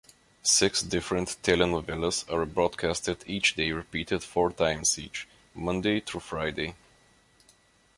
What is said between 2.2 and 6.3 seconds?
are broadcast each day, repeated four times each, Monday through